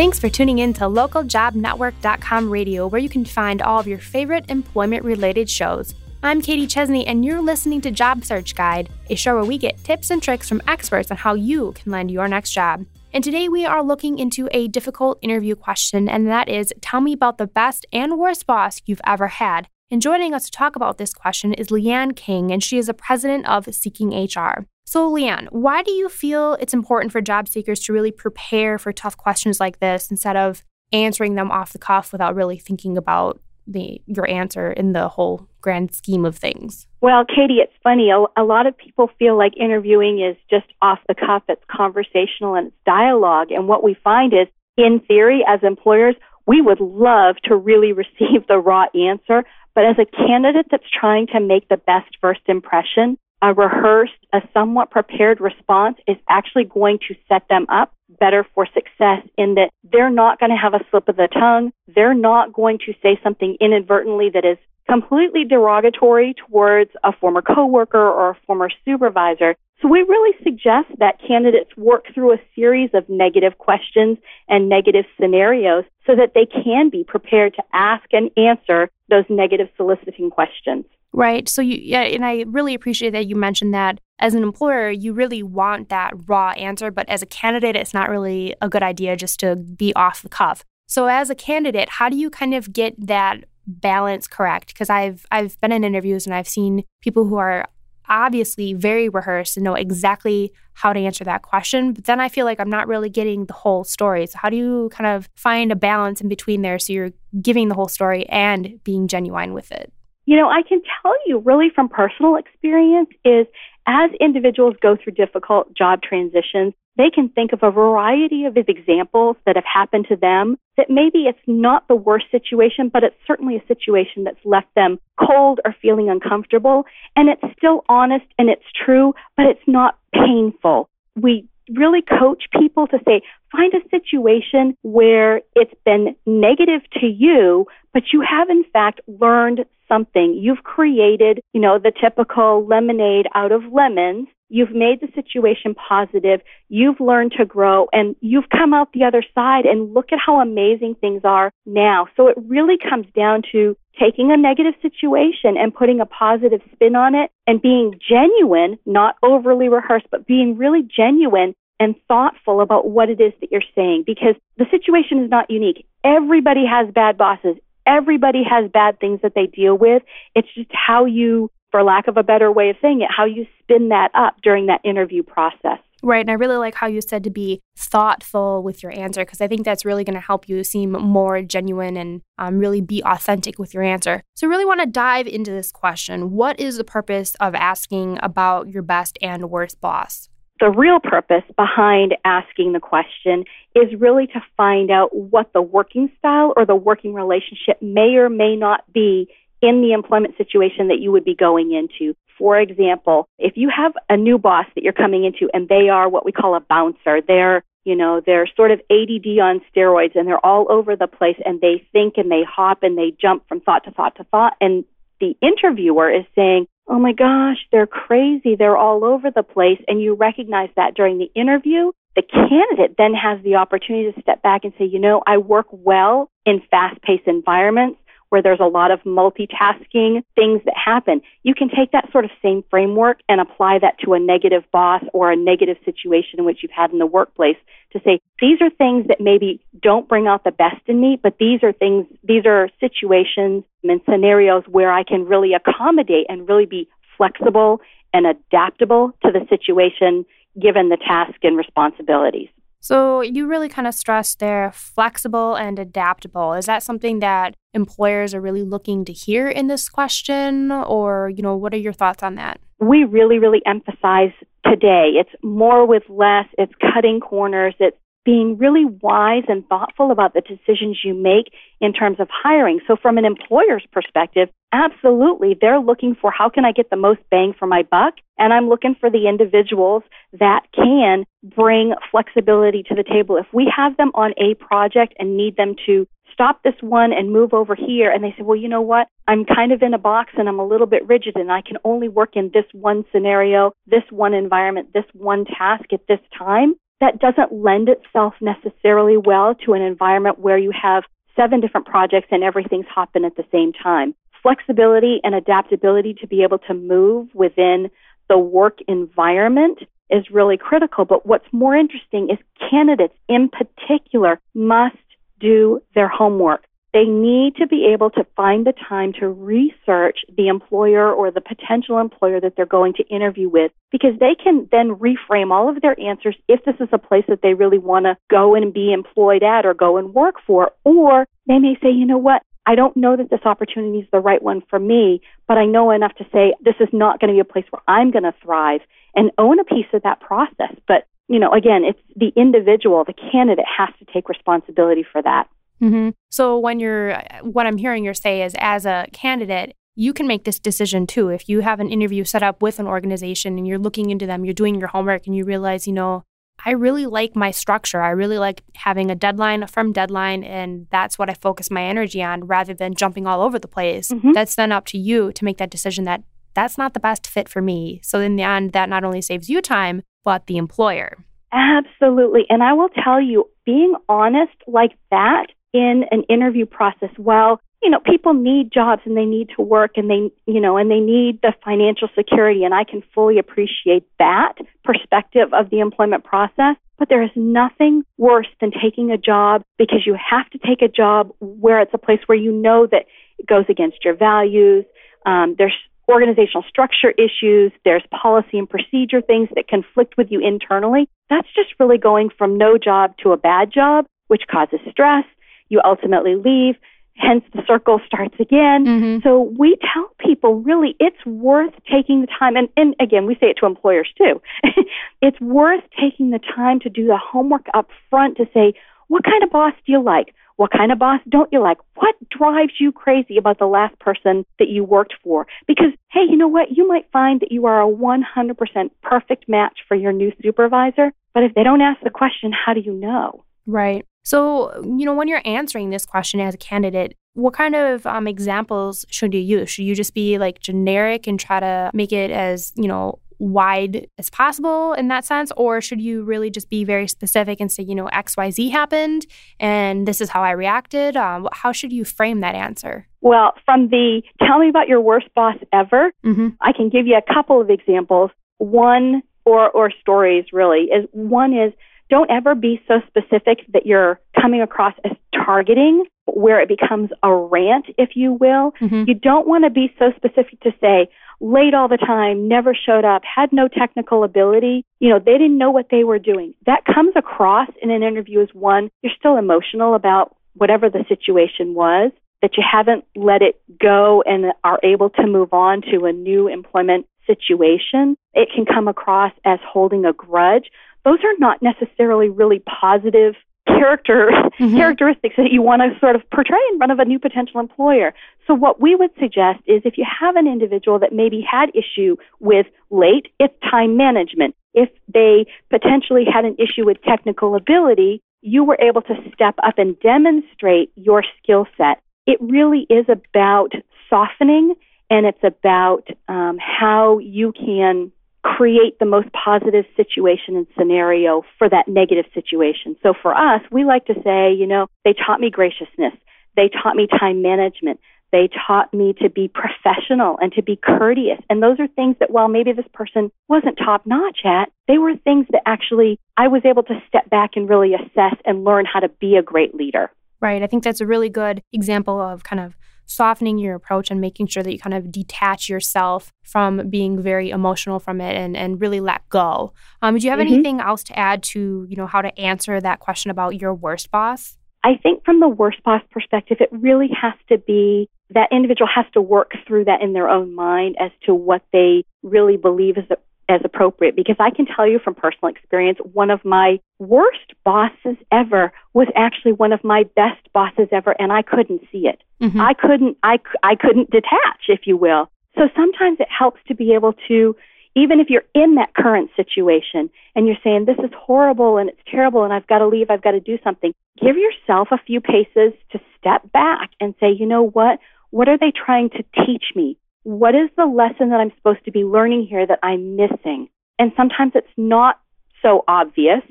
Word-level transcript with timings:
Thanks 0.00 0.18
for 0.18 0.30
tuning 0.30 0.60
in 0.60 0.72
to 0.72 0.84
localjobnetwork.com 0.84 2.48
radio, 2.48 2.86
where 2.86 3.02
you 3.02 3.10
can 3.10 3.26
find 3.26 3.60
all 3.60 3.78
of 3.78 3.86
your 3.86 3.98
favorite 3.98 4.46
employment 4.48 5.04
related 5.04 5.50
shows. 5.50 5.94
I'm 6.22 6.40
Katie 6.40 6.66
Chesney, 6.66 7.06
and 7.06 7.22
you're 7.22 7.42
listening 7.42 7.82
to 7.82 7.90
Job 7.90 8.24
Search 8.24 8.54
Guide, 8.54 8.88
a 9.10 9.14
show 9.14 9.34
where 9.34 9.44
we 9.44 9.58
get 9.58 9.84
tips 9.84 10.08
and 10.08 10.22
tricks 10.22 10.48
from 10.48 10.62
experts 10.66 11.10
on 11.10 11.18
how 11.18 11.34
you 11.34 11.72
can 11.72 11.92
land 11.92 12.10
your 12.10 12.28
next 12.28 12.52
job. 12.52 12.86
And 13.12 13.22
today 13.22 13.50
we 13.50 13.66
are 13.66 13.84
looking 13.84 14.18
into 14.18 14.48
a 14.52 14.68
difficult 14.68 15.18
interview 15.20 15.54
question, 15.54 16.08
and 16.08 16.26
that 16.28 16.48
is 16.48 16.72
tell 16.80 17.02
me 17.02 17.12
about 17.12 17.36
the 17.36 17.46
best 17.46 17.84
and 17.92 18.18
worst 18.18 18.46
boss 18.46 18.80
you've 18.86 19.02
ever 19.06 19.28
had. 19.28 19.68
And 19.90 20.00
joining 20.00 20.32
us 20.32 20.46
to 20.46 20.50
talk 20.50 20.76
about 20.76 20.96
this 20.96 21.12
question 21.12 21.52
is 21.52 21.68
Leanne 21.68 22.16
King, 22.16 22.50
and 22.52 22.64
she 22.64 22.78
is 22.78 22.86
the 22.86 22.94
president 22.94 23.46
of 23.46 23.68
Seeking 23.74 24.14
HR. 24.14 24.64
So, 24.90 25.08
Leanne, 25.08 25.46
why 25.52 25.84
do 25.84 25.92
you 25.92 26.08
feel 26.08 26.54
it's 26.54 26.74
important 26.74 27.12
for 27.12 27.20
job 27.20 27.46
seekers 27.46 27.78
to 27.82 27.92
really 27.92 28.10
prepare 28.10 28.76
for 28.76 28.92
tough 28.92 29.16
questions 29.16 29.60
like 29.60 29.78
this 29.78 30.10
instead 30.10 30.36
of 30.36 30.64
answering 30.92 31.36
them 31.36 31.48
off 31.52 31.72
the 31.72 31.78
cuff 31.78 32.10
without 32.10 32.34
really 32.34 32.58
thinking 32.58 32.98
about 32.98 33.38
the 33.68 34.02
your 34.06 34.28
answer 34.28 34.72
in 34.72 34.92
the 34.92 35.06
whole 35.06 35.46
grand 35.60 35.94
scheme 35.94 36.24
of 36.24 36.36
things? 36.36 36.88
Well, 37.00 37.24
Katie, 37.24 37.60
it's 37.62 37.72
funny. 37.84 38.10
A, 38.10 38.24
a 38.36 38.42
lot 38.42 38.66
of 38.66 38.76
people 38.76 39.08
feel 39.16 39.38
like 39.38 39.52
interviewing 39.56 40.22
is 40.28 40.36
just 40.50 40.66
off 40.82 40.98
the 41.06 41.14
cuff. 41.14 41.44
It's 41.48 41.62
conversational 41.70 42.56
and 42.56 42.66
it's 42.66 42.76
dialogue. 42.84 43.52
And 43.52 43.68
what 43.68 43.84
we 43.84 43.96
find 44.02 44.32
is, 44.32 44.48
in 44.76 44.98
theory, 45.06 45.44
as 45.46 45.60
employers, 45.62 46.16
we 46.48 46.60
would 46.60 46.80
love 46.80 47.36
to 47.44 47.54
really 47.54 47.92
receive 48.02 48.44
the 48.48 48.58
raw 48.58 48.86
answer, 48.92 49.44
but 49.72 49.84
as 49.84 49.98
a 50.00 50.26
candidate 50.26 50.66
that's 50.68 50.90
trying 50.92 51.28
to 51.28 51.38
make 51.38 51.68
the 51.68 51.76
best 51.76 52.10
first 52.20 52.40
impression, 52.48 53.18
a 53.42 53.54
rehearsed, 53.54 54.12
a 54.32 54.40
somewhat 54.52 54.90
prepared 54.90 55.40
response 55.40 55.96
is 56.06 56.16
actually 56.28 56.64
going 56.64 56.98
to 57.08 57.14
set 57.28 57.48
them 57.48 57.66
up 57.68 57.94
better 58.18 58.46
for 58.54 58.66
success 58.66 59.26
in 59.38 59.54
that 59.54 59.70
they're 59.90 60.10
not 60.10 60.38
going 60.38 60.50
to 60.50 60.56
have 60.56 60.74
a 60.74 60.84
slip 60.90 61.08
of 61.08 61.16
the 61.16 61.28
tongue. 61.32 61.72
They're 61.94 62.14
not 62.14 62.52
going 62.52 62.78
to 62.86 62.92
say 63.02 63.18
something 63.22 63.56
inadvertently 63.60 64.30
that 64.30 64.44
is 64.44 64.58
completely 64.88 65.44
derogatory 65.44 66.34
towards 66.34 66.90
a 67.04 67.12
former 67.12 67.42
coworker 67.42 68.10
or 68.10 68.30
a 68.30 68.36
former 68.46 68.70
supervisor. 68.84 69.54
So 69.80 69.88
we 69.88 70.00
really 70.00 70.36
suggest 70.42 70.88
that 70.98 71.20
candidates 71.26 71.74
work 71.76 72.06
through 72.12 72.34
a 72.34 72.40
series 72.54 72.90
of 72.92 73.08
negative 73.08 73.56
questions 73.56 74.18
and 74.48 74.68
negative 74.68 75.06
scenarios 75.18 75.84
so 76.06 76.14
that 76.16 76.32
they 76.34 76.44
can 76.44 76.90
be 76.90 77.04
prepared 77.04 77.54
to 77.54 77.62
ask 77.72 78.04
and 78.12 78.30
answer 78.36 78.90
those 79.08 79.24
negative 79.30 79.68
soliciting 79.76 80.28
questions. 80.28 80.84
Right. 81.12 81.48
So 81.48 81.60
you 81.60 81.78
yeah, 81.82 82.02
and 82.02 82.24
I 82.24 82.44
really 82.46 82.74
appreciate 82.74 83.10
that 83.10 83.26
you 83.26 83.34
mentioned 83.34 83.74
that 83.74 83.98
as 84.20 84.34
an 84.34 84.42
employer, 84.42 84.90
you 84.90 85.12
really 85.12 85.42
want 85.42 85.88
that 85.88 86.12
raw 86.28 86.50
answer, 86.50 86.90
but 86.90 87.08
as 87.08 87.22
a 87.22 87.26
candidate, 87.26 87.74
it's 87.74 87.94
not 87.94 88.10
really 88.10 88.54
a 88.60 88.68
good 88.68 88.82
idea 88.82 89.16
just 89.16 89.40
to 89.40 89.56
be 89.56 89.92
off 89.94 90.22
the 90.22 90.28
cuff. 90.28 90.64
So 90.86 91.06
as 91.06 91.28
a 91.28 91.34
candidate, 91.34 91.88
how 91.88 92.08
do 92.08 92.16
you 92.16 92.30
kind 92.30 92.54
of 92.54 92.72
get 92.72 92.94
that 93.06 93.44
balance 93.66 94.28
correct? 94.28 94.68
Because 94.72 94.88
I've 94.88 95.26
I've 95.32 95.60
been 95.60 95.72
in 95.72 95.82
interviews 95.82 96.26
and 96.26 96.34
I've 96.34 96.48
seen 96.48 96.84
people 97.02 97.26
who 97.26 97.36
are 97.36 97.68
obviously 98.08 98.74
very 98.74 99.08
rehearsed 99.08 99.56
and 99.56 99.64
know 99.64 99.74
exactly 99.74 100.52
how 100.74 100.92
to 100.92 101.00
answer 101.00 101.24
that 101.24 101.42
question, 101.42 101.92
but 101.92 102.04
then 102.04 102.20
I 102.20 102.28
feel 102.28 102.44
like 102.44 102.60
I'm 102.60 102.70
not 102.70 102.88
really 102.88 103.08
getting 103.08 103.46
the 103.46 103.52
whole 103.52 103.84
story. 103.84 104.26
So 104.26 104.38
how 104.38 104.50
do 104.50 104.56
you 104.56 104.90
kind 104.92 105.06
of 105.06 105.28
find 105.36 105.70
a 105.70 105.76
balance 105.76 106.20
in 106.20 106.28
between 106.28 106.62
there 106.62 106.78
so 106.78 106.92
you're 106.92 107.12
giving 107.40 107.68
the 107.68 107.74
whole 107.74 107.88
story 107.88 108.28
and 108.28 108.80
being 108.84 109.06
genuine 109.08 109.54
with 109.54 109.70
it? 109.72 109.92
You 110.30 110.36
know, 110.36 110.48
I 110.48 110.62
can 110.62 110.80
tell 111.02 111.12
you 111.26 111.38
really 111.40 111.70
from 111.74 111.88
personal 111.88 112.36
experience 112.36 113.08
is 113.24 113.48
as 113.88 114.12
individuals 114.20 114.76
go 114.80 114.96
through 114.96 115.14
difficult 115.14 115.74
job 115.74 116.02
transitions, 116.02 116.72
they 116.96 117.10
can 117.12 117.30
think 117.30 117.52
of 117.52 117.64
a 117.64 117.70
variety 117.72 118.44
of 118.44 118.56
examples 118.56 119.34
that 119.44 119.56
have 119.56 119.64
happened 119.64 120.06
to 120.08 120.14
them 120.14 120.56
that 120.76 120.88
maybe 120.88 121.24
it's 121.24 121.40
not 121.48 121.88
the 121.88 121.96
worst 121.96 122.26
situation, 122.30 122.90
but 122.92 123.02
it's 123.02 123.16
certainly 123.26 123.56
a 123.56 123.66
situation 123.66 124.22
that's 124.22 124.38
left 124.44 124.72
them 124.76 125.00
cold 125.18 125.58
or 125.64 125.74
feeling 125.82 126.08
uncomfortable. 126.08 126.84
And 127.16 127.28
it's 127.28 127.58
still 127.58 127.84
honest 127.88 128.26
and 128.38 128.48
it's 128.48 128.62
true, 128.84 129.14
but 129.36 129.46
it's 129.46 129.66
not 129.66 129.98
painful. 130.14 130.88
We 131.16 131.48
really 131.74 132.02
coach 132.02 132.44
people 132.56 132.86
to 132.86 132.98
say, 133.04 133.22
find 133.50 133.72
a 133.74 133.88
situation 133.88 134.76
where 134.82 135.42
it's 135.56 135.74
been 135.84 136.14
negative 136.24 136.82
to 137.00 137.06
you, 137.06 137.66
but 137.92 138.04
you 138.12 138.20
have 138.20 138.48
in 138.48 138.64
fact 138.72 139.00
learned 139.08 139.64
something. 139.90 140.38
You've 140.40 140.62
created, 140.62 141.40
you 141.52 141.60
know, 141.60 141.78
the 141.78 141.92
typical 141.92 142.66
lemonade 142.66 143.26
out 143.34 143.52
of 143.52 143.62
lemons. 143.72 144.28
You've 144.48 144.72
made 144.72 145.00
the 145.00 145.08
situation 145.14 145.74
positive. 145.74 146.40
You've 146.68 146.98
learned 146.98 147.32
to 147.38 147.44
grow 147.44 147.86
and 147.92 148.16
you've 148.20 148.48
come 148.50 148.74
out 148.74 148.92
the 148.92 149.04
other 149.04 149.22
side 149.34 149.64
and 149.64 149.94
look 149.94 150.12
at 150.12 150.18
how 150.24 150.40
amazing 150.40 150.96
things 151.00 151.22
are 151.24 151.52
now. 151.66 152.08
So 152.16 152.26
it 152.26 152.36
really 152.36 152.76
comes 152.76 153.06
down 153.14 153.42
to 153.52 153.76
taking 153.98 154.32
a 154.32 154.36
negative 154.36 154.74
situation 154.82 155.56
and 155.56 155.74
putting 155.74 156.00
a 156.00 156.06
positive 156.06 156.62
spin 156.72 156.96
on 156.96 157.14
it 157.14 157.30
and 157.46 157.62
being 157.62 158.00
genuine, 158.08 158.78
not 158.86 159.16
overly 159.22 159.68
rehearsed, 159.68 160.06
but 160.10 160.26
being 160.26 160.56
really 160.56 160.82
genuine 160.82 161.54
and 161.78 161.94
thoughtful 162.08 162.60
about 162.60 162.90
what 162.90 163.08
it 163.08 163.20
is 163.20 163.32
that 163.40 163.50
you're 163.50 163.62
saying 163.74 164.04
because 164.06 164.34
the 164.58 164.66
situation 164.70 165.24
is 165.24 165.30
not 165.30 165.50
unique. 165.50 165.86
Everybody 166.04 166.64
has 166.66 166.92
bad 166.92 167.16
bosses. 167.16 167.56
Everybody 167.90 168.42
has 168.48 168.70
bad 168.70 169.00
things 169.00 169.20
that 169.22 169.32
they 169.34 169.46
deal 169.46 169.76
with. 169.76 170.02
It's 170.36 170.48
just 170.54 170.70
how 170.72 171.06
you, 171.06 171.50
for 171.72 171.82
lack 171.82 172.06
of 172.06 172.16
a 172.16 172.22
better 172.22 172.52
way 172.52 172.70
of 172.70 172.76
saying 172.80 173.00
it, 173.00 173.08
how 173.14 173.24
you 173.24 173.46
spin 173.60 173.88
that 173.88 174.10
up 174.14 174.36
during 174.42 174.66
that 174.66 174.80
interview 174.84 175.24
process. 175.24 175.78
Right. 176.02 176.20
And 176.20 176.30
I 176.30 176.34
really 176.34 176.56
like 176.56 176.74
how 176.74 176.86
you 176.86 177.00
said 177.00 177.24
to 177.24 177.30
be 177.30 177.60
thoughtful 177.76 178.62
with 178.62 178.82
your 178.82 178.92
answer 178.92 179.22
because 179.24 179.40
I 179.40 179.48
think 179.48 179.64
that's 179.64 179.84
really 179.84 180.04
going 180.04 180.14
to 180.14 180.20
help 180.20 180.48
you 180.48 180.64
seem 180.64 180.92
more 180.92 181.42
genuine 181.42 181.96
and 181.96 182.22
um, 182.38 182.58
really 182.58 182.80
be 182.80 183.02
authentic 183.04 183.58
with 183.58 183.74
your 183.74 183.82
answer. 183.82 184.22
So, 184.34 184.48
really 184.48 184.64
want 184.64 184.80
to 184.80 184.86
dive 184.86 185.26
into 185.26 185.50
this 185.50 185.70
question. 185.70 186.30
What 186.30 186.58
is 186.58 186.78
the 186.78 186.84
purpose 186.84 187.34
of 187.40 187.54
asking 187.54 188.18
about 188.22 188.68
your 188.68 188.82
best 188.82 189.18
and 189.20 189.50
worst 189.50 189.80
boss? 189.80 190.30
The 190.60 190.70
real 190.70 191.00
purpose 191.00 191.44
behind 191.56 192.14
asking 192.24 192.72
the 192.72 192.80
question 192.80 193.44
is 193.74 193.98
really 193.98 194.26
to 194.28 194.40
find 194.56 194.90
out 194.90 195.14
what 195.14 195.52
the 195.52 195.62
working 195.62 196.10
style 196.18 196.52
or 196.56 196.66
the 196.66 196.76
working 196.76 197.14
relationship 197.14 197.80
may 197.80 198.16
or 198.16 198.28
may 198.28 198.56
not 198.56 198.90
be 198.92 199.28
in 199.62 199.82
the 199.82 199.92
employment 199.92 200.36
situation 200.36 200.88
that 200.88 201.00
you 201.00 201.10
would 201.12 201.24
be 201.24 201.34
going 201.34 201.72
into. 201.72 202.14
For 202.38 202.58
example, 202.58 203.28
if 203.38 203.56
you 203.56 203.70
have 203.74 203.92
a 204.08 204.16
new 204.16 204.38
boss 204.38 204.66
that 204.74 204.84
you're 204.84 204.92
coming 204.92 205.24
into 205.24 205.50
and 205.52 205.68
they 205.68 205.88
are 205.88 206.08
what 206.08 206.24
we 206.24 206.32
call 206.32 206.54
a 206.54 206.60
bouncer, 206.60 207.20
they're 207.26 207.62
you 207.84 207.96
know, 207.96 208.20
they're 208.24 208.46
sort 208.56 208.70
of 208.72 208.80
ADD 208.90 209.38
on 209.40 209.62
steroids 209.74 210.14
and 210.14 210.28
they're 210.28 210.44
all 210.44 210.66
over 210.70 210.96
the 210.96 211.06
place 211.06 211.36
and 211.44 211.62
they 211.62 211.82
think 211.92 212.18
and 212.18 212.30
they 212.30 212.42
hop 212.44 212.82
and 212.82 212.96
they 212.96 213.16
jump 213.18 213.48
from 213.48 213.60
thought 213.60 213.84
to 213.84 213.90
thought 213.90 214.16
to 214.16 214.24
thought. 214.24 214.54
And 214.60 214.84
the 215.18 215.34
interviewer 215.40 216.10
is 216.10 216.24
saying, 216.34 216.66
oh 216.90 216.98
my 216.98 217.12
gosh, 217.12 217.56
they're 217.70 217.86
crazy, 217.86 218.56
they're 218.58 218.76
all 218.76 219.04
over 219.04 219.30
the 219.30 219.44
place, 219.44 219.80
and 219.86 220.02
you 220.02 220.14
recognize 220.14 220.70
that 220.74 220.94
during 220.94 221.18
the 221.18 221.30
interview, 221.40 221.92
the 222.16 222.22
candidate 222.22 222.96
then 222.98 223.14
has 223.14 223.42
the 223.44 223.54
opportunity 223.54 224.10
to 224.10 224.20
step 224.20 224.42
back 224.42 224.64
and 224.64 224.72
say, 224.76 224.84
you 224.84 224.98
know, 224.98 225.22
I 225.24 225.38
work 225.38 225.66
well 225.70 226.28
in 226.44 226.60
fast 226.68 227.00
paced 227.02 227.28
environments 227.28 227.99
where 228.30 228.42
there's 228.42 228.60
a 228.60 228.64
lot 228.64 228.90
of 228.90 229.00
multitasking 229.02 230.22
things 230.34 230.62
that 230.64 230.74
happen. 230.74 231.20
You 231.42 231.54
can 231.54 231.68
take 231.68 231.92
that 231.92 232.10
sort 232.10 232.24
of 232.24 232.30
same 232.42 232.64
framework 232.70 233.20
and 233.28 233.40
apply 233.40 233.78
that 233.80 233.98
to 234.04 234.14
a 234.14 234.18
negative 234.18 234.64
boss 234.72 235.02
or 235.12 235.30
a 235.30 235.36
negative 235.36 235.76
situation 235.84 236.38
in 236.38 236.44
which 236.44 236.58
you've 236.62 236.72
had 236.72 236.92
in 236.92 236.98
the 236.98 237.06
workplace 237.06 237.56
to 237.92 238.00
say, 238.04 238.20
these 238.40 238.62
are 238.62 238.70
things 238.70 239.08
that 239.08 239.20
maybe 239.20 239.60
don't 239.82 240.08
bring 240.08 240.26
out 240.26 240.44
the 240.44 240.52
best 240.52 240.80
in 240.86 241.00
me, 241.00 241.18
but 241.20 241.36
these 241.38 241.62
are 241.62 241.72
things, 241.72 242.06
these 242.22 242.46
are 242.46 242.70
situations 242.78 243.64
and 243.82 244.00
scenarios 244.08 244.62
where 244.68 244.92
I 244.92 245.02
can 245.02 245.26
really 245.26 245.52
accommodate 245.54 246.26
and 246.28 246.48
really 246.48 246.66
be 246.66 246.88
flexible 247.16 247.80
and 248.12 248.26
adaptable 248.26 249.12
to 249.24 249.32
the 249.32 249.46
situation 249.48 250.24
given 250.60 250.88
the 250.88 250.96
task 250.96 251.38
and 251.42 251.56
responsibilities. 251.56 252.48
So 252.80 253.20
you 253.20 253.46
really 253.46 253.68
kind 253.68 253.86
of 253.86 253.94
stress 253.94 254.34
they're 254.34 254.72
flexible 254.72 255.54
and 255.54 255.78
adaptable. 255.78 256.54
Is 256.54 256.66
that 256.66 256.82
something 256.82 257.20
that 257.20 257.54
employers 257.74 258.34
are 258.34 258.40
really 258.40 258.62
looking 258.62 259.04
to 259.04 259.12
hear 259.12 259.48
in 259.48 259.66
this 259.66 259.88
question 259.88 260.72
or, 260.72 261.30
you 261.34 261.42
know, 261.42 261.56
what 261.56 261.74
are 261.74 261.78
your 261.78 261.92
thoughts 261.92 262.22
on 262.22 262.36
that? 262.36 262.58
We 262.78 263.04
really 263.04 263.38
really 263.38 263.62
emphasize 263.66 264.32
today. 264.64 265.12
It's 265.14 265.30
more 265.42 265.86
with 265.86 266.04
less, 266.08 266.46
it's 266.56 266.72
cutting 266.94 267.20
corners, 267.20 267.74
it's 267.78 267.96
being 268.24 268.58
really 268.58 268.84
wise 268.84 269.44
and 269.48 269.66
thoughtful 269.68 270.10
about 270.10 270.34
the 270.34 270.42
decisions 270.42 271.00
you 271.04 271.14
make 271.14 271.52
in 271.80 271.92
terms 271.92 272.20
of 272.20 272.28
hiring. 272.30 272.80
So, 272.86 272.96
from 273.00 273.18
an 273.18 273.24
employer's 273.24 273.84
perspective, 273.92 274.48
absolutely, 274.72 275.56
they're 275.60 275.80
looking 275.80 276.14
for 276.20 276.30
how 276.30 276.48
can 276.48 276.64
I 276.64 276.72
get 276.72 276.90
the 276.90 276.96
most 276.96 277.20
bang 277.30 277.54
for 277.58 277.66
my 277.66 277.82
buck? 277.82 278.14
And 278.38 278.52
I'm 278.52 278.68
looking 278.68 278.94
for 278.98 279.10
the 279.10 279.28
individuals 279.28 280.02
that 280.38 280.66
can 280.74 281.24
bring 281.42 281.94
flexibility 282.10 282.82
to 282.84 282.94
the 282.94 283.04
table. 283.04 283.36
If 283.36 283.46
we 283.52 283.72
have 283.74 283.96
them 283.96 284.10
on 284.14 284.32
a 284.38 284.54
project 284.54 285.14
and 285.18 285.36
need 285.36 285.56
them 285.56 285.74
to 285.86 286.06
stop 286.32 286.62
this 286.62 286.74
one 286.80 287.12
and 287.12 287.32
move 287.32 287.52
over 287.52 287.74
here, 287.74 288.10
and 288.10 288.22
they 288.22 288.34
say, 288.36 288.42
well, 288.42 288.56
you 288.56 288.68
know 288.68 288.80
what? 288.80 289.08
I'm 289.28 289.44
kind 289.44 289.72
of 289.72 289.82
in 289.82 289.94
a 289.94 289.98
box 289.98 290.32
and 290.38 290.48
I'm 290.48 290.58
a 290.58 290.66
little 290.66 290.86
bit 290.86 291.06
rigid 291.06 291.36
and 291.36 291.52
I 291.52 291.60
can 291.60 291.76
only 291.84 292.08
work 292.08 292.30
in 292.34 292.50
this 292.52 292.64
one 292.72 293.04
scenario, 293.12 293.72
this 293.86 294.04
one 294.10 294.32
environment, 294.32 294.92
this 294.94 295.04
one 295.12 295.44
task 295.44 295.92
at 295.92 296.06
this 296.08 296.20
time 296.38 296.74
that 297.00 297.18
doesn't 297.18 297.52
lend 297.52 297.88
itself 297.88 298.34
necessarily 298.40 299.16
well 299.16 299.54
to 299.66 299.72
an 299.72 299.82
environment 299.82 300.38
where 300.38 300.58
you 300.58 300.70
have 300.70 301.04
seven 301.34 301.60
different 301.60 301.86
projects 301.86 302.28
and 302.30 302.44
everything's 302.44 302.86
hopping 302.86 303.24
at 303.24 303.36
the 303.36 303.44
same 303.50 303.72
time. 303.72 304.14
Flexibility 304.42 305.20
and 305.24 305.34
adaptability 305.34 306.14
to 306.14 306.26
be 306.26 306.42
able 306.42 306.58
to 306.58 306.74
move 306.74 307.28
within 307.34 307.90
the 308.28 308.38
work 308.38 308.78
environment 308.88 309.78
is 310.10 310.30
really 310.30 310.56
critical. 310.56 311.04
But 311.04 311.26
what's 311.26 311.46
more 311.52 311.74
interesting 311.74 312.30
is 312.30 312.38
candidates 312.70 313.14
in 313.28 313.48
particular 313.48 314.40
must 314.54 314.96
do 315.38 315.80
their 315.94 316.08
homework. 316.08 316.64
They 316.92 317.04
need 317.04 317.56
to 317.56 317.66
be 317.66 317.90
able 317.92 318.10
to 318.10 318.26
find 318.34 318.66
the 318.66 318.72
time 318.72 319.12
to 319.20 319.28
research 319.28 320.20
the 320.36 320.48
employer 320.48 321.12
or 321.12 321.30
the 321.30 321.40
potential 321.40 321.98
employer 321.98 322.40
that 322.40 322.54
they're 322.56 322.66
going 322.66 322.94
to 322.94 323.06
interview 323.08 323.48
with 323.48 323.70
because 323.92 324.18
they 324.18 324.34
can 324.34 324.68
then 324.72 324.96
reframe 324.96 325.52
all 325.52 325.68
of 325.68 325.80
their 325.80 325.98
answers 326.00 326.36
if 326.48 326.64
this 326.64 326.74
is 326.80 326.88
a 326.92 326.98
place 326.98 327.24
that 327.28 327.42
they 327.42 327.54
really 327.54 327.78
want 327.78 328.06
to 328.06 328.16
go 328.28 328.56
and 328.56 328.74
be 328.74 328.92
employed 328.92 329.44
at 329.44 329.64
or 329.64 329.74
go 329.74 329.98
and 329.98 330.14
work 330.14 330.36
for. 330.46 330.72
Or 330.84 331.26
they 331.46 331.58
may 331.58 331.76
say, 331.80 331.90
you 331.90 332.06
know 332.06 332.18
what? 332.18 332.42
I 332.66 332.74
don't 332.74 332.96
know 332.96 333.16
that 333.16 333.30
this 333.30 333.44
opportunity 333.44 334.00
is 334.00 334.08
the 334.12 334.20
right 334.20 334.42
one 334.42 334.62
for 334.68 334.78
me, 334.78 335.22
but 335.48 335.58
I 335.58 335.66
know 335.66 335.90
enough 335.90 336.14
to 336.16 336.26
say 336.32 336.54
this 336.60 336.74
is 336.80 336.88
not 336.92 337.20
going 337.20 337.28
to 337.28 337.34
be 337.34 337.40
a 337.40 337.52
place 337.52 337.64
where 337.70 337.82
I'm 337.88 338.10
going 338.10 338.24
to 338.24 338.34
thrive 338.42 338.80
and 339.14 339.30
own 339.38 339.58
a 339.58 339.64
piece 339.64 339.86
of 339.92 340.02
that 340.02 340.20
process. 340.20 340.74
But, 340.86 341.06
you 341.28 341.38
know, 341.38 341.52
again, 341.52 341.84
it's 341.84 341.98
the 342.16 342.32
individual, 342.36 343.04
the 343.04 343.14
candidate 343.32 343.64
has 343.78 343.88
to 343.98 344.12
take 344.12 344.28
responsibility 344.28 345.04
for 345.10 345.22
that. 345.22 345.48
Mm-hmm. 345.82 346.10
So 346.30 346.58
when 346.58 346.80
you're, 346.80 347.22
what 347.42 347.66
I'm 347.66 347.78
hearing 347.78 348.04
you 348.04 348.14
say 348.14 348.42
is, 348.42 348.54
as 348.58 348.86
a 348.86 349.06
candidate, 349.12 349.74
you 349.96 350.12
can 350.12 350.26
make 350.26 350.44
this 350.44 350.58
decision 350.58 351.06
too. 351.06 351.28
If 351.28 351.48
you 351.48 351.60
have 351.60 351.80
an 351.80 351.90
interview 351.90 352.24
set 352.24 352.42
up 352.42 352.62
with 352.62 352.78
an 352.78 352.86
organization 352.86 353.58
and 353.58 353.66
you're 353.66 353.78
looking 353.78 354.10
into 354.10 354.26
them, 354.26 354.44
you're 354.44 354.54
doing 354.54 354.76
your 354.76 354.88
homework, 354.88 355.26
and 355.26 355.36
you 355.36 355.44
realize, 355.44 355.86
you 355.86 355.92
know, 355.92 356.24
I 356.64 356.72
really 356.72 357.06
like 357.06 357.34
my 357.34 357.50
structure. 357.50 358.02
I 358.02 358.10
really 358.10 358.38
like 358.38 358.62
having 358.76 359.10
a 359.10 359.14
deadline, 359.14 359.62
a 359.62 359.66
firm 359.66 359.92
deadline, 359.92 360.44
and 360.44 360.86
that's 360.90 361.18
what 361.18 361.30
I 361.30 361.34
focus 361.34 361.70
my 361.70 361.82
energy 361.82 362.22
on 362.22 362.44
rather 362.44 362.74
than 362.74 362.94
jumping 362.94 363.26
all 363.26 363.40
over 363.40 363.58
the 363.58 363.68
place. 363.68 364.10
Mm-hmm. 364.10 364.32
That's 364.32 364.54
then 364.54 364.70
up 364.70 364.84
to 364.86 364.98
you 364.98 365.32
to 365.32 365.44
make 365.44 365.58
that 365.58 365.70
decision 365.70 366.04
that 366.04 366.22
that's 366.52 366.76
not 366.76 366.94
the 366.94 367.00
best 367.00 367.26
fit 367.26 367.48
for 367.48 367.62
me. 367.62 368.00
So 368.02 368.20
in 368.20 368.36
the 368.36 368.42
end, 368.42 368.72
that 368.72 368.88
not 368.88 369.04
only 369.04 369.22
saves 369.22 369.48
you 369.48 369.62
time, 369.62 370.02
but 370.24 370.46
the 370.46 370.58
employer. 370.58 371.24
Absolutely. 371.52 372.42
And 372.48 372.62
I 372.62 372.74
will 372.74 372.90
tell 372.90 373.20
you, 373.20 373.46
being 373.64 373.94
honest 374.08 374.52
like 374.66 374.92
that 375.10 375.46
in 375.72 376.04
an 376.10 376.24
interview 376.28 376.66
process, 376.66 377.10
well, 377.18 377.60
you 377.82 377.88
know, 377.88 378.00
people 378.00 378.34
need 378.34 378.70
jobs 378.72 379.02
and 379.06 379.16
they 379.16 379.24
need 379.24 379.48
to 379.56 379.62
work 379.62 379.92
and 379.96 380.10
they, 380.10 380.30
you 380.46 380.60
know, 380.60 380.76
and 380.76 380.90
they 380.90 381.00
need 381.00 381.40
the 381.42 381.54
financial 381.64 382.08
security. 382.14 382.64
And 382.64 382.74
I 382.74 382.84
can 382.84 383.02
fully 383.14 383.38
appreciate 383.38 384.06
that 384.18 384.54
perspective 384.84 385.52
of 385.54 385.70
the 385.70 385.80
employment 385.80 386.24
process. 386.24 386.76
But 386.98 387.08
there 387.08 387.22
is 387.22 387.30
nothing 387.34 388.04
worse 388.18 388.48
than 388.60 388.70
taking 388.70 389.10
a 389.10 389.16
job 389.16 389.62
because 389.78 390.04
you 390.04 390.14
have 390.14 390.50
to 390.50 390.58
take 390.58 390.82
a 390.82 390.88
job 390.88 391.32
where 391.40 391.80
it's 391.80 391.94
a 391.94 391.98
place 391.98 392.20
where 392.26 392.36
you 392.36 392.52
know 392.52 392.86
that 392.86 393.06
it 393.38 393.46
goes 393.46 393.64
against 393.70 394.04
your 394.04 394.14
values. 394.14 394.84
Um, 395.24 395.54
there's 395.56 395.76
organizational 396.10 396.64
structure 396.68 397.12
issues, 397.12 397.72
there's 397.84 398.02
policy 398.10 398.58
and 398.58 398.68
procedure 398.68 399.22
things 399.22 399.48
that 399.54 399.68
conflict 399.68 400.18
with 400.18 400.26
you 400.30 400.40
internally. 400.40 401.08
That's 401.30 401.48
just 401.54 401.70
really 401.78 401.98
going 401.98 402.28
from 402.36 402.58
no 402.58 402.76
job 402.76 403.14
to 403.22 403.32
a 403.32 403.38
bad 403.38 403.72
job, 403.72 404.04
which 404.26 404.42
causes 404.50 404.80
stress. 404.90 405.24
You 405.70 405.80
ultimately 405.82 406.34
leave. 406.34 406.76
Hence, 407.14 407.44
the 407.54 407.62
circle 407.66 408.00
starts 408.06 408.34
again. 408.38 408.86
Mm-hmm. 408.86 409.18
So 409.22 409.52
we 409.58 409.76
tell 409.92 410.10
people 410.18 410.54
really 410.54 410.96
it's 411.00 411.24
worth 411.26 411.74
taking 411.90 412.22
the 412.22 412.28
time. 412.38 412.56
And, 412.56 412.68
and 412.76 412.94
again, 413.00 413.26
we 413.26 413.34
say 413.34 413.48
it 413.48 413.56
to 413.60 413.66
employers 413.66 414.08
too. 414.16 414.40
it's 415.22 415.40
worth 415.40 415.84
taking 416.00 416.30
the 416.30 416.38
time 416.38 416.80
to 416.80 416.88
do 416.88 417.06
the 417.06 417.18
homework 417.18 417.66
up 417.74 417.88
front 418.08 418.36
to 418.38 418.46
say, 418.54 418.74
what 419.08 419.24
kind 419.24 419.42
of 419.42 419.50
boss 419.50 419.74
do 419.84 419.92
you 419.92 420.02
like? 420.02 420.34
What 420.60 420.72
kind 420.72 420.92
of 420.92 420.98
boss 420.98 421.20
don't 421.26 421.50
you 421.52 421.62
like? 421.62 421.78
What 421.94 422.14
drives 422.28 422.74
you 422.78 422.92
crazy 422.92 423.38
about 423.38 423.58
the 423.58 423.66
last 423.66 423.98
person 423.98 424.44
that 424.58 424.68
you 424.68 424.84
worked 424.84 425.14
for? 425.24 425.46
Because, 425.66 425.92
hey, 426.12 426.20
you 426.28 426.36
know 426.36 426.48
what? 426.48 426.76
You 426.76 426.86
might 426.86 427.10
find 427.10 427.40
that 427.40 427.50
you 427.50 427.64
are 427.64 427.80
a 427.80 427.90
100% 427.90 428.90
perfect 429.02 429.48
match 429.48 429.78
for 429.88 429.94
your 429.94 430.12
new 430.12 430.32
supervisor. 430.42 431.12
But 431.32 431.44
if 431.44 431.54
they 431.54 431.62
don't 431.62 431.80
ask 431.80 432.02
the 432.02 432.10
question, 432.10 432.52
how 432.52 432.74
do 432.74 432.80
you 432.80 432.92
know? 432.92 433.42
Right. 433.66 434.04
So, 434.24 434.72
you 434.82 435.04
know, 435.04 435.14
when 435.14 435.28
you're 435.28 435.42
answering 435.44 435.90
this 435.90 436.04
question 436.04 436.40
as 436.40 436.54
a 436.54 436.58
candidate, 436.58 437.16
what 437.34 437.54
kind 437.54 437.74
of 437.74 438.06
um, 438.06 438.26
examples 438.26 439.04
should 439.08 439.32
you 439.34 439.40
use? 439.40 439.70
Should 439.70 439.84
you 439.84 439.94
just 439.94 440.14
be 440.14 440.38
like 440.38 440.60
generic 440.60 441.26
and 441.26 441.38
try 441.38 441.60
to 441.60 441.90
make 441.94 442.12
it 442.12 442.30
as, 442.30 442.72
you 442.76 442.88
know, 442.88 443.18
wide 443.40 444.06
as 444.18 444.30
possible 444.30 444.92
in 444.92 445.08
that 445.08 445.24
sense? 445.24 445.50
Or 445.56 445.80
should 445.80 446.00
you 446.00 446.22
really 446.22 446.50
just 446.50 446.70
be 446.70 446.84
very 446.84 447.08
specific 447.08 447.60
and 447.60 447.72
say, 447.72 447.82
you 447.82 447.94
know, 447.94 448.06
XYZ 448.12 448.70
happened 448.70 449.26
and 449.58 450.06
this 450.06 450.20
is 450.20 450.28
how 450.28 450.42
I 450.42 450.52
reacted? 450.52 451.16
Um, 451.16 451.48
how 451.52 451.72
should 451.72 451.92
you 451.92 452.04
frame 452.04 452.40
that 452.40 452.54
answer? 452.54 453.08
Well, 453.22 453.54
from 453.64 453.88
the 453.88 454.22
tell 454.46 454.58
me 454.58 454.68
about 454.68 454.88
your 454.88 455.00
worst 455.00 455.28
boss 455.34 455.56
ever, 455.72 456.12
mm-hmm. 456.24 456.48
I 456.60 456.72
can 456.72 456.88
give 456.88 457.06
you 457.06 457.16
a 457.16 457.34
couple 457.34 457.60
of 457.60 457.70
examples. 457.70 458.30
One, 458.58 459.22
or, 459.46 459.70
or 459.70 459.90
stories 460.00 460.44
really, 460.52 460.90
is 460.92 461.06
one 461.12 461.54
is 461.54 461.72
don't 462.10 462.30
ever 462.30 462.54
be 462.54 462.82
so 462.86 463.00
specific 463.06 463.64
that 463.72 463.86
you're 463.86 464.20
coming 464.40 464.60
across 464.60 464.94
as 465.04 465.12
targeting 465.34 466.04
where 466.26 466.60
it 466.60 466.68
becomes 466.68 467.10
a 467.22 467.34
rant, 467.34 467.86
if 467.98 468.10
you 468.14 468.32
will. 468.34 468.72
Mm-hmm. 468.80 469.04
You 469.06 469.14
don't 469.14 469.46
want 469.46 469.64
to 469.64 469.70
be 469.70 469.92
so 469.98 470.12
specific 470.16 470.60
to 470.60 470.72
say, 470.80 471.08
late 471.40 471.74
all 471.74 471.88
the 471.88 471.96
time, 471.96 472.48
never 472.48 472.74
showed 472.74 473.04
up, 473.04 473.22
had 473.24 473.52
no 473.52 473.68
technical 473.68 474.24
ability. 474.24 474.84
You 474.98 475.08
know, 475.08 475.18
they 475.18 475.32
didn't 475.32 475.58
know 475.58 475.70
what 475.70 475.86
they 475.90 476.04
were 476.04 476.18
doing. 476.18 476.54
That 476.66 476.84
comes 476.84 477.12
across 477.16 477.68
in 477.82 477.90
an 477.90 478.02
interview 478.02 478.42
as 478.42 478.48
one, 478.52 478.90
you're 479.02 479.12
still 479.18 479.36
emotional 479.36 479.94
about 479.94 480.36
whatever 480.54 480.90
the 480.90 481.04
situation 481.08 481.74
was, 481.74 482.12
that 482.42 482.56
you 482.56 482.64
haven't 482.70 483.04
let 483.16 483.42
it 483.42 483.60
go 483.80 484.22
and 484.26 484.52
are 484.64 484.80
able 484.82 485.10
to 485.10 485.26
move 485.26 485.52
on 485.52 485.82
to 485.92 486.06
a 486.06 486.12
new 486.12 486.48
employment 486.48 487.06
situation. 487.26 488.16
It 488.34 488.48
can 488.54 488.66
come 488.66 488.88
across 488.88 489.32
as 489.44 489.58
holding 489.66 490.04
a 490.04 490.12
grudge 490.12 490.70
those 491.04 491.18
are 491.24 491.36
not 491.38 491.62
necessarily 491.62 492.28
really 492.28 492.60
positive 492.60 493.34
character 493.66 494.30
mm-hmm. 494.58 494.76
characteristics 494.76 495.34
that 495.36 495.52
you 495.52 495.62
want 495.62 495.82
to 495.82 495.98
sort 496.00 496.16
of 496.16 496.22
portray 496.30 496.58
in 496.72 496.78
front 496.78 496.92
of 496.92 496.98
a 496.98 497.04
new 497.04 497.18
potential 497.18 497.60
employer. 497.60 498.12
So 498.46 498.54
what 498.54 498.80
we 498.80 498.94
would 498.94 499.10
suggest 499.18 499.60
is 499.66 499.82
if 499.84 499.96
you 499.96 500.04
have 500.20 500.36
an 500.36 500.46
individual 500.46 500.98
that 500.98 501.12
maybe 501.12 501.44
had 501.48 501.70
issue 501.74 502.16
with 502.40 502.66
late, 502.90 503.28
it's 503.38 503.54
time 503.70 503.96
management. 503.96 504.54
If 504.74 504.88
they 505.12 505.46
potentially 505.70 506.24
had 506.24 506.44
an 506.44 506.56
issue 506.58 506.84
with 506.84 507.02
technical 507.02 507.54
ability, 507.54 508.22
you 508.42 508.64
were 508.64 508.78
able 508.80 509.02
to 509.02 509.14
step 509.34 509.54
up 509.62 509.78
and 509.78 509.98
demonstrate 510.00 510.90
your 510.94 511.24
skill 511.42 511.66
set. 511.76 512.00
It 512.26 512.38
really 512.40 512.86
is 512.88 513.06
about 513.08 513.72
softening 514.08 514.74
and 515.10 515.26
it's 515.26 515.42
about 515.42 516.06
um, 516.28 516.58
how 516.60 517.18
you 517.18 517.52
can 517.52 518.12
create 518.42 518.98
the 518.98 519.06
most 519.06 519.28
positive 519.32 519.84
situation 519.96 520.56
and 520.56 520.66
scenario 520.76 521.42
for 521.58 521.68
that 521.68 521.88
negative 521.88 522.24
situation. 522.32 522.96
So 523.02 523.12
for 523.20 523.34
us, 523.34 523.62
we 523.70 523.84
like 523.84 524.06
to 524.06 524.14
say, 524.24 524.52
you 524.52 524.66
know, 524.66 524.86
they 525.04 525.12
taught 525.14 525.40
me 525.40 525.50
graciousness. 525.50 526.14
They 526.56 526.68
taught 526.68 526.96
me 526.96 527.06
time 527.06 527.42
management. 527.42 528.00
They 528.32 528.48
taught 528.66 528.94
me 528.94 529.12
to 529.20 529.28
be 529.28 529.48
professional 529.48 530.38
and 530.40 530.52
to 530.52 530.62
be 530.62 530.76
courteous. 530.76 531.40
And 531.50 531.62
those 531.62 531.80
are 531.80 531.88
things 531.88 532.16
that 532.20 532.30
while 532.30 532.48
maybe 532.48 532.72
this 532.72 532.86
person 532.94 533.30
wasn't 533.48 533.76
top 533.76 534.06
notch 534.06 534.40
at, 534.44 534.70
they 534.86 534.98
were 534.98 535.16
things 535.16 535.46
that 535.50 535.62
actually 535.66 536.18
I 536.36 536.48
was 536.48 536.62
able 536.64 536.84
to 536.84 537.02
step 537.08 537.28
back 537.28 537.50
and 537.56 537.68
really 537.68 537.94
assess 537.94 538.36
and 538.44 538.64
learn 538.64 538.86
how 538.86 539.00
to 539.00 539.08
be 539.08 539.36
a 539.36 539.42
great 539.42 539.74
leader. 539.74 540.10
Right. 540.40 540.62
I 540.62 540.66
think 540.66 540.84
that's 540.84 541.00
a 541.00 541.06
really 541.06 541.28
good 541.28 541.62
example 541.72 542.20
of 542.20 542.44
kind 542.44 542.60
of 542.60 542.76
softening 543.10 543.58
your 543.58 543.74
approach 543.74 544.10
and 544.10 544.20
making 544.20 544.46
sure 544.46 544.62
that 544.62 544.72
you 544.72 544.78
kind 544.78 544.94
of 544.94 545.10
detach 545.10 545.68
yourself 545.68 546.32
from 546.42 546.88
being 546.88 547.20
very 547.20 547.50
emotional 547.50 547.98
from 547.98 548.20
it 548.20 548.36
and, 548.36 548.56
and 548.56 548.80
really 548.80 549.00
let 549.00 549.28
go. 549.28 549.72
Um, 550.00 550.16
do 550.16 550.24
you 550.24 550.30
have 550.30 550.38
mm-hmm. 550.38 550.54
anything 550.54 550.80
else 550.80 551.02
to 551.04 551.18
add 551.18 551.42
to, 551.44 551.86
you 551.88 551.96
know, 551.96 552.06
how 552.06 552.22
to 552.22 552.38
answer 552.38 552.80
that 552.80 553.00
question 553.00 553.30
about 553.30 553.60
your 553.60 553.74
worst 553.74 554.10
boss? 554.10 554.56
I 554.84 554.96
think 555.02 555.24
from 555.24 555.40
the 555.40 555.48
worst 555.48 555.82
boss 555.82 556.02
perspective, 556.10 556.58
it 556.60 556.68
really 556.72 557.10
has 557.20 557.34
to 557.48 557.58
be 557.58 558.08
that 558.30 558.48
individual 558.52 558.88
has 558.94 559.06
to 559.12 559.20
work 559.20 559.50
through 559.66 559.86
that 559.86 560.02
in 560.02 560.12
their 560.12 560.28
own 560.28 560.54
mind 560.54 560.96
as 561.00 561.10
to 561.26 561.34
what 561.34 561.62
they 561.72 562.04
really 562.22 562.56
believe 562.56 562.96
is 562.96 563.04
as 563.50 563.60
appropriate 563.64 564.14
because 564.14 564.36
I 564.38 564.50
can 564.50 564.64
tell 564.64 564.86
you 564.86 565.00
from 565.00 565.14
personal 565.14 565.48
experience, 565.48 565.98
one 566.12 566.30
of 566.30 566.44
my 566.44 566.78
worst 566.98 567.52
bosses 567.64 568.16
ever 568.30 568.72
was 568.94 569.08
actually 569.16 569.52
one 569.52 569.72
of 569.72 569.82
my 569.82 570.04
best 570.14 570.40
bosses 570.52 570.88
ever, 570.92 571.14
and 571.18 571.32
I 571.32 571.42
couldn't 571.42 571.82
see 571.90 572.06
it. 572.06 572.22
Mm-hmm. 572.40 572.60
I 572.60 572.74
couldn't, 572.74 573.18
I, 573.22 573.40
I 573.62 573.74
couldn't 573.74 574.10
detach, 574.10 574.68
if 574.68 574.86
you 574.86 574.96
will. 574.96 575.28
So 575.56 575.68
sometimes 575.76 576.20
it 576.20 576.28
helps 576.30 576.60
to 576.68 576.74
be 576.74 576.94
able 576.94 577.14
to, 577.26 577.56
even 577.96 578.20
if 578.20 578.30
you're 578.30 578.44
in 578.54 578.76
that 578.76 578.94
current 578.94 579.30
situation 579.34 580.08
and 580.36 580.46
you're 580.46 580.56
saying, 580.62 580.84
this 580.84 580.98
is 580.98 581.10
horrible 581.16 581.76
and 581.76 581.90
it's 581.90 582.00
terrible 582.08 582.44
and 582.44 582.52
I've 582.52 582.68
got 582.68 582.78
to 582.78 582.86
leave, 582.86 583.10
I've 583.10 583.22
got 583.22 583.32
to 583.32 583.40
do 583.40 583.58
something, 583.64 583.92
give 584.22 584.36
yourself 584.36 584.88
a 584.92 584.98
few 584.98 585.20
paces 585.20 585.72
to 585.90 586.00
step 586.18 586.50
back 586.52 586.90
and 587.00 587.14
say, 587.18 587.32
you 587.32 587.46
know 587.46 587.64
what? 587.64 587.98
What 588.30 588.48
are 588.48 588.58
they 588.58 588.72
trying 588.72 589.10
to 589.10 589.24
teach 589.44 589.64
me? 589.74 589.98
What 590.22 590.54
is 590.54 590.68
the 590.76 590.86
lesson 590.86 591.30
that 591.30 591.40
I'm 591.40 591.52
supposed 591.56 591.84
to 591.84 591.90
be 591.90 592.04
learning 592.04 592.46
here 592.46 592.66
that 592.66 592.78
I'm 592.82 593.16
missing? 593.16 593.68
And 593.98 594.12
sometimes 594.16 594.52
it's 594.54 594.66
not 594.76 595.20
so 595.62 595.84
obvious. 595.88 596.42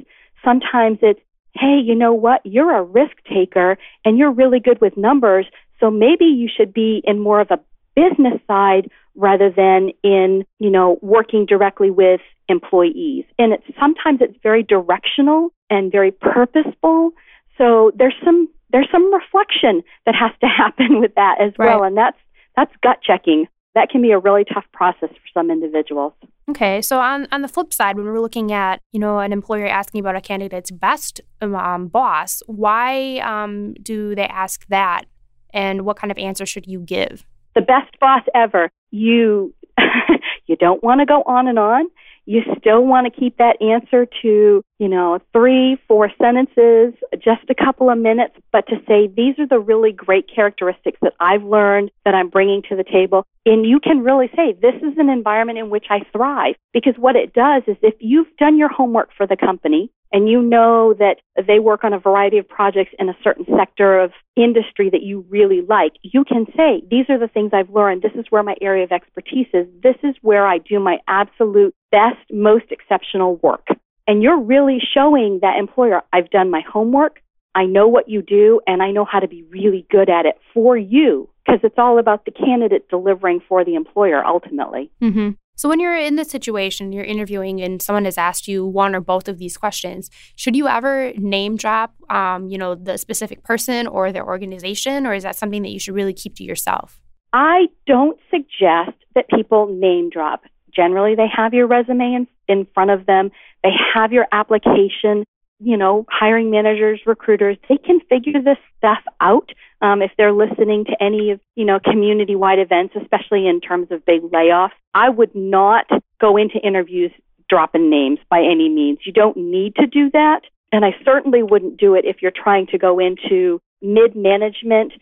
Sometimes 0.44 1.00
it's, 1.02 1.20
hey, 1.54 1.80
you 1.84 1.96
know 1.96 2.14
what? 2.14 2.42
You're 2.46 2.76
a 2.76 2.84
risk 2.84 3.16
taker 3.32 3.78
and 4.06 4.18
you're 4.18 4.32
really 4.32 4.60
good 4.60 4.80
with 4.82 4.98
numbers. 4.98 5.46
So 5.80 5.90
maybe 5.90 6.26
you 6.26 6.50
should 6.56 6.74
be 6.74 7.02
in 7.06 7.20
more 7.20 7.42
of 7.42 7.52
a 7.52 7.60
business 7.96 8.40
side 8.48 8.90
rather 9.16 9.50
than 9.50 9.92
in, 10.04 10.46
you 10.60 10.70
know, 10.70 11.00
working 11.02 11.46
directly 11.46 11.90
with 11.90 12.22
employees. 12.48 13.26
And 13.38 13.54
it's 13.54 13.64
sometimes 13.80 14.20
it's 14.22 14.38
very 14.42 14.64
directional 14.64 15.52
and 15.70 15.92
very 15.92 16.12
purposeful. 16.12 17.12
So 17.58 17.92
there's 17.96 18.16
some 18.24 18.50
there's 18.72 18.88
some 18.92 19.12
reflection 19.14 19.84
that 20.06 20.16
has 20.16 20.32
to 20.42 20.48
happen 20.58 21.00
with 21.00 21.16
that 21.16 21.38
as 21.42 21.54
right. 21.58 21.68
well. 21.68 21.84
And 21.84 21.98
that's 21.98 22.18
that's 22.56 22.74
gut 22.84 23.00
checking. 23.02 23.48
That 23.76 23.90
can 23.90 24.02
be 24.02 24.12
a 24.12 24.20
really 24.20 24.44
tough 24.44 24.66
process 24.74 25.10
for 25.10 25.28
some 25.34 25.52
individuals. 25.52 26.14
Okay, 26.50 26.82
so 26.82 27.00
on, 27.00 27.28
on 27.32 27.44
the 27.44 27.48
flip 27.48 27.74
side, 27.74 27.96
when 27.96 28.06
we're 28.06 28.20
looking 28.20 28.52
at 28.52 28.82
you 28.92 29.00
know 29.00 29.20
an 29.20 29.32
employer 29.32 29.68
asking 29.68 30.00
about 30.02 30.16
a 30.16 30.22
candidate's 30.22 30.72
best 30.72 31.22
um, 31.42 31.88
boss, 31.88 32.42
why 32.48 33.20
um, 33.20 33.74
do 33.82 34.16
they 34.16 34.28
ask 34.28 34.66
that, 34.68 35.06
and 35.54 35.86
what 35.86 35.98
kind 35.98 36.12
of 36.12 36.18
answer 36.18 36.46
should 36.46 36.68
you 36.68 36.80
give? 36.80 37.26
The 37.56 37.62
best 37.62 38.00
boss 38.00 38.24
ever. 38.34 38.72
You 38.92 39.54
you 40.48 40.56
don't 40.56 40.84
want 40.84 41.00
to 41.02 41.06
go 41.06 41.24
on 41.24 41.48
and 41.48 41.60
on 41.60 41.88
you 42.30 42.42
still 42.60 42.86
want 42.86 43.12
to 43.12 43.20
keep 43.20 43.38
that 43.38 43.60
answer 43.60 44.06
to, 44.22 44.64
you 44.80 44.88
know, 44.88 45.20
three, 45.34 45.78
four 45.88 46.10
sentences, 46.18 46.94
just 47.16 47.44
a 47.50 47.56
couple 47.56 47.90
of 47.90 47.98
minutes, 47.98 48.36
but 48.52 48.66
to 48.68 48.78
say, 48.88 49.08
these 49.08 49.38
are 49.38 49.48
the 49.48 49.60
really 49.60 49.92
great 49.92 50.26
characteristics 50.34 50.98
that 51.02 51.14
I've 51.20 51.44
learned 51.44 51.92
that 52.06 52.16
I'm 52.16 52.30
bringing 52.30 52.64
to 52.70 52.78
the 52.78 52.86
table. 52.86 53.28
And 53.46 53.66
you 53.66 53.80
can 53.82 54.00
really 54.00 54.30
say, 54.36 54.54
this 54.54 54.76
is 54.76 54.98
an 54.98 55.10
environment 55.10 55.60
in 55.60 55.70
which 55.70 55.88
I 55.90 56.00
thrive. 56.14 56.56
Because 56.74 56.96
what 56.98 57.18
it 57.18 57.34
does 57.34 57.64
is 57.68 57.76
if 57.82 57.96
you've 58.00 58.34
done 58.38 58.58
your 58.58 58.70
homework 58.70 59.10
for 59.16 59.28
the 59.28 59.36
company, 59.36 59.92
and 60.12 60.28
you 60.28 60.42
know 60.42 60.96
that 60.98 61.18
they 61.46 61.60
work 61.60 61.84
on 61.84 61.94
a 61.94 62.00
variety 62.00 62.40
of 62.40 62.48
projects 62.48 62.92
in 62.98 63.10
a 63.10 63.18
certain 63.24 63.46
sector 63.56 64.00
of 64.00 64.12
industry 64.36 64.90
that 64.90 65.04
you 65.04 65.24
really 65.30 65.62
like, 65.62 65.94
you 66.02 66.24
can 66.24 66.48
say, 66.58 66.82
These 66.90 67.06
are 67.10 67.20
the 67.20 67.28
things 67.28 67.52
I've 67.54 67.70
learned. 67.70 68.02
This 68.02 68.16
is 68.16 68.26
where 68.30 68.42
my 68.42 68.56
area 68.60 68.86
of 68.86 68.92
expertise 68.92 69.46
is. 69.54 69.68
This 69.84 69.98
is 70.04 70.16
where 70.22 70.48
I 70.48 70.58
do 70.58 70.80
my 70.80 70.98
absolute 71.08 71.76
best, 71.92 72.18
most 72.32 72.66
exceptional 72.72 73.36
work. 73.44 73.68
And 74.10 74.24
you're 74.24 74.42
really 74.42 74.80
showing 74.92 75.38
that 75.44 75.60
employer, 75.60 76.02
I've 76.12 76.32
done 76.32 76.50
my 76.50 76.62
homework. 76.62 77.22
I 77.54 77.68
know 77.68 77.88
what 77.88 78.10
you 78.10 78.24
do 78.24 78.60
and 78.66 78.82
I 78.82 78.90
know 78.90 79.06
how 79.06 79.20
to 79.20 79.28
be 79.28 79.44
really 79.44 79.86
good 79.92 80.10
at 80.10 80.26
it 80.26 80.34
for 80.52 80.76
you 80.76 81.30
because 81.46 81.60
it's 81.62 81.78
all 81.78 82.00
about 82.00 82.26
the 82.26 82.32
candidate 82.32 82.90
delivering 82.90 83.40
for 83.48 83.64
the 83.64 83.76
employer 83.76 84.26
ultimately. 84.26 84.90
Mm-hmm. 85.00 85.32
So, 85.56 85.70
when 85.70 85.80
you're 85.80 85.96
in 85.96 86.16
this 86.16 86.32
situation, 86.32 86.92
you're 86.92 87.04
interviewing, 87.04 87.62
and 87.62 87.82
someone 87.82 88.06
has 88.06 88.18
asked 88.18 88.48
you 88.48 88.66
one 88.66 88.96
or 88.96 89.02
both 89.02 89.28
of 89.28 89.38
these 89.38 89.58
questions, 89.58 90.10
should 90.36 90.56
you 90.56 90.68
ever 90.68 91.12
name 91.18 91.56
drop, 91.56 91.94
um, 92.10 92.48
you 92.48 92.58
know, 92.58 92.74
the 92.76 92.98
specific 92.98 93.44
person 93.44 93.86
or 93.86 94.12
their 94.12 94.26
organization, 94.26 95.06
or 95.06 95.14
is 95.14 95.24
that 95.24 95.36
something 95.36 95.62
that 95.64 95.70
you 95.70 95.80
should 95.80 95.94
really 95.94 96.14
keep 96.14 96.36
to 96.38 96.44
yourself? 96.44 97.00
I 97.34 97.68
don't 97.86 98.18
suggest 98.32 98.98
that 99.14 99.30
people 99.30 99.68
name 99.68 100.10
drop. 100.10 100.44
Generally, 100.80 101.16
they 101.16 101.28
have 101.36 101.54
your 101.54 101.68
resume 101.68 102.14
in, 102.14 102.28
in 102.48 102.68
front 102.74 102.92
of 102.92 103.06
them. 103.06 103.32
They 103.64 103.74
have 103.94 104.14
your 104.14 104.28
application 104.32 105.26
you 105.60 105.76
know, 105.76 106.06
hiring 106.10 106.50
managers, 106.50 107.02
recruiters, 107.06 107.58
they 107.68 107.78
can 107.78 108.00
figure 108.10 108.42
this 108.42 108.58
stuff 108.78 109.00
out 109.20 109.52
um, 109.82 110.02
if 110.02 110.12
they're 110.18 110.32
listening 110.32 110.86
to 110.86 111.04
any 111.04 111.32
of, 111.32 111.40
you 111.56 111.66
know, 111.66 111.80
community-wide 111.84 112.60
events, 112.60 112.96
especially 113.00 113.48
in 113.48 113.60
terms 113.60 113.88
of 113.92 114.06
big 114.06 114.22
layoffs. 114.22 114.72
I 114.94 115.10
would 115.10 115.36
not 115.36 115.86
go 116.20 116.38
into 116.38 116.58
interviews 116.60 117.12
dropping 117.50 117.90
names 117.90 118.20
by 118.30 118.40
any 118.40 118.70
means. 118.70 119.00
You 119.06 119.12
don't 119.12 119.36
need 119.36 119.76
to 119.76 119.88
do 119.88 120.10
that. 120.12 120.42
And 120.72 120.86
I 120.86 120.92
certainly 121.04 121.44
wouldn't 121.44 121.78
do 121.78 121.96
it 121.96 122.06
if 122.06 122.22
you're 122.22 122.32
trying 122.32 122.68
to 122.68 122.78
go 122.78 123.00
into 123.00 123.60
mid-management 123.82 124.94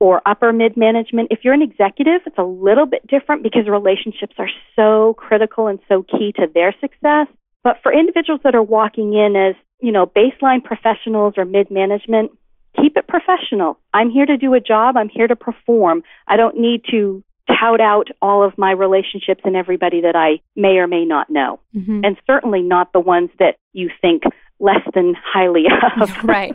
or 0.00 0.20
upper 0.26 0.52
mid-management. 0.52 1.28
If 1.30 1.40
you're 1.42 1.54
an 1.54 1.62
executive, 1.62 2.20
it's 2.26 2.38
a 2.38 2.44
little 2.44 2.86
bit 2.86 3.06
different 3.06 3.42
because 3.42 3.68
relationships 3.68 4.34
are 4.38 4.50
so 4.76 5.14
critical 5.14 5.66
and 5.66 5.78
so 5.88 6.02
key 6.02 6.32
to 6.36 6.46
their 6.52 6.74
success. 6.80 7.26
But 7.62 7.78
for 7.82 7.92
individuals 7.92 8.40
that 8.44 8.54
are 8.54 8.62
walking 8.62 9.14
in 9.14 9.36
as 9.36 9.54
you 9.84 9.92
know, 9.92 10.06
baseline 10.06 10.64
professionals 10.64 11.34
or 11.36 11.44
mid 11.44 11.70
management, 11.70 12.32
keep 12.80 12.96
it 12.96 13.06
professional. 13.06 13.78
I'm 13.92 14.08
here 14.08 14.24
to 14.24 14.38
do 14.38 14.54
a 14.54 14.60
job. 14.60 14.96
I'm 14.96 15.10
here 15.10 15.28
to 15.28 15.36
perform. 15.36 16.02
I 16.26 16.38
don't 16.38 16.58
need 16.58 16.82
to 16.90 17.22
tout 17.46 17.82
out 17.82 18.08
all 18.22 18.42
of 18.42 18.56
my 18.56 18.70
relationships 18.70 19.42
and 19.44 19.54
everybody 19.54 20.00
that 20.00 20.16
I 20.16 20.40
may 20.56 20.78
or 20.78 20.86
may 20.86 21.04
not 21.04 21.28
know. 21.28 21.60
Mm-hmm. 21.76 22.00
And 22.02 22.16
certainly 22.26 22.62
not 22.62 22.94
the 22.94 23.00
ones 23.00 23.28
that 23.38 23.56
you 23.74 23.90
think 24.00 24.22
less 24.58 24.80
than 24.94 25.14
highly 25.22 25.64
of. 26.00 26.24
right. 26.24 26.54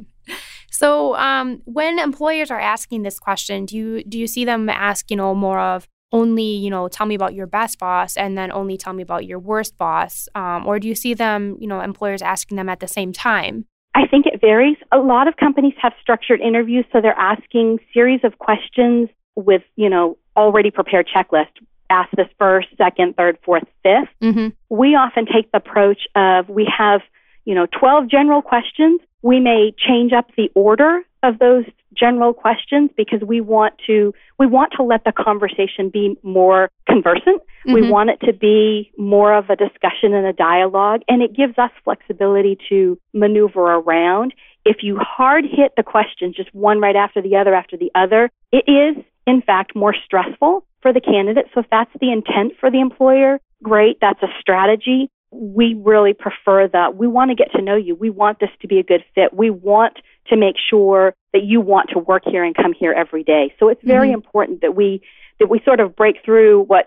So, 0.80 1.14
um, 1.18 1.62
when 1.66 2.00
employers 2.00 2.50
are 2.50 2.60
asking 2.60 3.04
this 3.04 3.20
question, 3.20 3.66
do 3.66 3.76
you 3.76 4.02
do 4.02 4.18
you 4.18 4.28
see 4.28 4.46
them 4.46 4.70
ask, 4.70 5.12
you 5.12 5.18
know, 5.18 5.36
more 5.36 5.60
of 5.60 5.86
only, 6.14 6.56
you 6.56 6.70
know, 6.70 6.88
tell 6.88 7.06
me 7.06 7.16
about 7.16 7.34
your 7.34 7.48
best 7.48 7.80
boss 7.80 8.16
and 8.16 8.38
then 8.38 8.50
only 8.50 8.78
tell 8.78 8.94
me 8.94 9.04
about 9.04 9.26
your 9.26 9.40
worst 9.40 9.78
boss? 9.78 10.30
Um, 10.36 10.66
or 10.66 10.80
do 10.80 10.88
you 10.88 10.96
see 10.96 11.14
them, 11.14 11.58
you 11.60 11.68
know, 11.68 11.82
employers 11.82 12.22
asking 12.22 12.56
them 12.56 12.70
at 12.70 12.80
the 12.80 12.88
same 12.88 13.12
time? 13.12 13.66
I 13.94 14.08
think 14.08 14.26
it 14.26 14.40
varies. 14.40 14.78
A 14.94 15.00
lot 15.00 15.28
of 15.28 15.36
companies 15.36 15.74
have 15.82 15.92
structured 16.02 16.40
interviews, 16.40 16.86
so 16.94 17.02
they're 17.02 17.12
asking 17.20 17.80
series 17.94 18.22
of 18.24 18.40
questions 18.40 19.10
with, 19.36 19.64
you 19.76 19.90
know, 19.90 20.18
already 20.38 20.72
prepared 20.72 21.10
checklist. 21.14 21.52
Ask 21.90 22.10
this 22.16 22.30
first, 22.38 22.70
second, 22.78 23.18
third, 23.18 23.38
fourth, 23.44 23.66
5th 23.86 24.08
mm-hmm. 24.24 24.48
We 24.70 24.96
often 24.96 25.26
take 25.26 25.52
the 25.52 25.58
approach 25.58 26.04
of 26.16 26.48
we 26.48 26.72
have, 26.78 27.02
you 27.44 27.54
know, 27.54 27.68
12 27.78 28.10
general 28.10 28.42
questions. 28.42 29.02
We 29.22 29.40
may 29.40 29.74
change 29.78 30.14
up 30.14 30.28
the 30.36 30.50
order 30.56 31.02
of 31.24 31.40
those 31.40 31.66
general 31.94 32.34
questions 32.34 32.92
because 32.96 33.22
we 33.22 33.42
want 33.42 33.74
to 33.88 34.14
we 34.38 34.46
want 34.46 34.74
to 34.78 34.84
let 34.84 35.04
the 35.04 35.12
conversation 35.12 35.90
be 35.90 36.18
more 36.24 36.70
conversant. 36.88 37.42
Mm-hmm. 37.42 37.74
We 37.74 37.90
want 37.90 38.10
it 38.10 38.20
to 38.26 38.34
be 38.34 38.92
more 38.98 39.36
of 39.36 39.50
a 39.50 39.56
discussion 39.56 40.14
and 40.14 40.26
a 40.26 40.34
dialogue 40.34 41.02
and 41.08 41.22
it 41.22 41.36
gives 41.36 41.58
us 41.58 41.72
flexibility 41.84 42.58
to 42.70 42.98
maneuver 43.14 43.60
around. 43.60 44.34
If 44.66 44.78
you 44.82 44.98
hard 44.98 45.46
hit 45.46 45.74
the 45.76 45.84
questions 45.84 46.36
just 46.36 46.54
one 46.54 46.80
right 46.80 46.96
after 46.96 47.22
the 47.22 47.36
other 47.36 47.54
after 47.54 47.76
the 47.76 47.92
other, 47.96 48.30
it 48.52 48.64
is 48.68 49.04
in 49.28 49.42
fact 49.42 49.76
more 49.76 49.96
stressful 50.06 50.66
for 50.82 50.94
the 50.94 51.02
candidate. 51.02 51.46
So 51.54 51.62
if 51.62 51.66
that's 51.70 51.92
the 52.00 52.12
intent 52.12 52.54
for 52.60 52.72
the 52.72 52.80
employer, 52.80 53.40
great, 53.62 53.98
that's 54.00 54.22
a 54.24 54.28
strategy 54.40 55.10
we 55.32 55.76
really 55.84 56.14
prefer 56.14 56.68
that. 56.68 56.96
We 56.96 57.08
want 57.08 57.30
to 57.30 57.36
get 57.36 57.52
to 57.54 57.62
know 57.62 57.76
you. 57.76 57.96
We 57.96 58.10
want 58.10 58.40
this 58.40 58.50
to 58.62 58.68
be 58.68 58.80
a 58.80 58.84
good 58.84 59.04
fit. 59.16 59.34
We 59.34 59.50
want 59.50 59.98
to 60.28 60.38
make 60.38 60.56
sure 60.70 61.14
that 61.34 61.44
you 61.44 61.62
want 61.62 61.90
to 61.92 62.00
work 62.00 62.24
here 62.26 62.44
and 62.44 62.56
come 62.56 62.74
here 62.78 62.94
every 62.94 63.24
day. 63.24 63.54
So 63.60 63.70
it's 63.70 63.84
very 63.84 64.08
mm-hmm. 64.08 64.16
important 64.16 64.62
that 64.62 64.76
we 64.76 65.02
that 65.40 65.48
we 65.48 65.62
sort 65.64 65.80
of 65.80 65.96
break 65.96 66.18
through 66.26 66.64
what 66.64 66.86